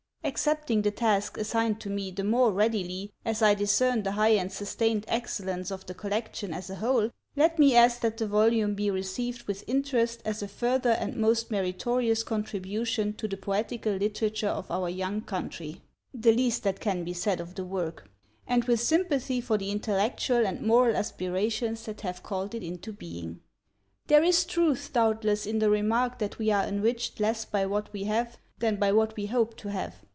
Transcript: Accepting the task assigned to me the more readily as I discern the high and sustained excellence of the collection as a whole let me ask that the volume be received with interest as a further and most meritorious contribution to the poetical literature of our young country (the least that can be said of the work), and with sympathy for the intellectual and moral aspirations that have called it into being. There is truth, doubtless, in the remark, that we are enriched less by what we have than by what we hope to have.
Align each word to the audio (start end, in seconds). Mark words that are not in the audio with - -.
Accepting 0.23 0.83
the 0.83 0.91
task 0.91 1.37
assigned 1.39 1.81
to 1.81 1.89
me 1.89 2.11
the 2.11 2.23
more 2.23 2.51
readily 2.51 3.11
as 3.25 3.41
I 3.41 3.55
discern 3.55 4.03
the 4.03 4.11
high 4.11 4.29
and 4.37 4.51
sustained 4.51 5.03
excellence 5.07 5.71
of 5.71 5.87
the 5.87 5.95
collection 5.95 6.53
as 6.53 6.69
a 6.69 6.75
whole 6.75 7.09
let 7.35 7.57
me 7.57 7.75
ask 7.75 8.01
that 8.01 8.17
the 8.17 8.27
volume 8.27 8.75
be 8.75 8.91
received 8.91 9.47
with 9.47 9.67
interest 9.67 10.21
as 10.23 10.43
a 10.43 10.47
further 10.47 10.91
and 10.91 11.17
most 11.17 11.49
meritorious 11.49 12.21
contribution 12.21 13.13
to 13.13 13.27
the 13.27 13.35
poetical 13.35 13.93
literature 13.93 14.47
of 14.47 14.69
our 14.69 14.89
young 14.91 15.21
country 15.21 15.81
(the 16.13 16.31
least 16.31 16.61
that 16.61 16.79
can 16.79 17.03
be 17.03 17.13
said 17.13 17.39
of 17.41 17.55
the 17.55 17.65
work), 17.65 18.07
and 18.45 18.65
with 18.65 18.79
sympathy 18.79 19.41
for 19.41 19.57
the 19.57 19.71
intellectual 19.71 20.45
and 20.45 20.61
moral 20.61 20.95
aspirations 20.95 21.85
that 21.87 22.01
have 22.01 22.21
called 22.21 22.53
it 22.53 22.61
into 22.61 22.93
being. 22.93 23.39
There 24.05 24.23
is 24.23 24.45
truth, 24.45 24.91
doubtless, 24.93 25.47
in 25.47 25.57
the 25.57 25.71
remark, 25.71 26.19
that 26.19 26.37
we 26.37 26.51
are 26.51 26.63
enriched 26.67 27.19
less 27.19 27.43
by 27.43 27.65
what 27.65 27.91
we 27.91 28.03
have 28.03 28.37
than 28.59 28.75
by 28.75 28.91
what 28.91 29.15
we 29.17 29.25
hope 29.25 29.57
to 29.57 29.69
have. 29.71 29.95